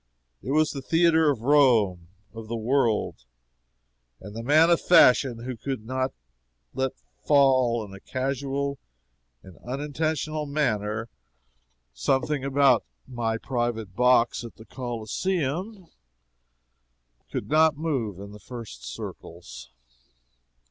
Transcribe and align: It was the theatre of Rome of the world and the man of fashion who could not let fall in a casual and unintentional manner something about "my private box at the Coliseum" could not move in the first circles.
It 0.41 0.49
was 0.49 0.71
the 0.71 0.81
theatre 0.81 1.29
of 1.29 1.41
Rome 1.43 2.07
of 2.33 2.47
the 2.47 2.55
world 2.55 3.23
and 4.19 4.35
the 4.35 4.41
man 4.41 4.71
of 4.71 4.81
fashion 4.81 5.43
who 5.43 5.55
could 5.55 5.85
not 5.85 6.11
let 6.73 6.93
fall 7.23 7.85
in 7.85 7.93
a 7.93 7.99
casual 7.99 8.79
and 9.43 9.59
unintentional 9.59 10.47
manner 10.47 11.07
something 11.93 12.43
about 12.43 12.83
"my 13.07 13.37
private 13.37 13.95
box 13.95 14.43
at 14.43 14.55
the 14.55 14.65
Coliseum" 14.65 15.85
could 17.31 17.47
not 17.47 17.77
move 17.77 18.19
in 18.19 18.31
the 18.31 18.39
first 18.39 18.83
circles. 18.83 19.69